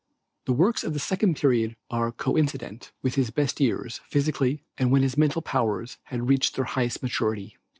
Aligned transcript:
The 0.47 0.53
works 0.53 0.83
of 0.83 0.93
the 0.93 0.99
second 0.99 1.35
period 1.37 1.75
are 1.91 2.11
coincident 2.11 2.91
with 3.03 3.13
his 3.13 3.29
best 3.29 3.59
years 3.61 4.01
physically 4.09 4.63
and 4.75 4.89
when 4.89 5.03
his 5.03 5.15
mental 5.15 5.43
powers 5.43 5.99
had 6.05 6.27
reached 6.27 6.55
their 6.55 6.65
highest 6.65 7.03
maturity. 7.03 7.55